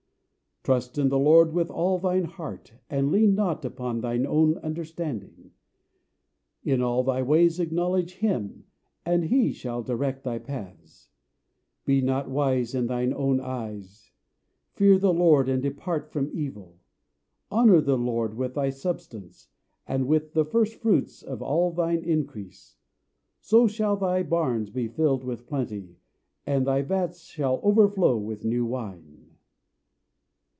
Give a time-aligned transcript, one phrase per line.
[0.63, 5.53] Trust in the LORD with all thine heart, And lean not upon thine own understanding:
[6.63, 8.65] In all thy ways acknowledge him,
[9.03, 11.09] And he shall direct thy paths.
[11.83, 14.11] Be not wise in thine own eyes;
[14.73, 16.77] Fear the LORD, and depart from evil:
[17.51, 19.47] Honour the LORD with thy substance,
[19.87, 22.77] And with the first fruits of all thine increase:
[23.39, 25.97] So shall thy barns be filled with plenty,
[26.45, 29.17] And thy vats shall overflow with new wine.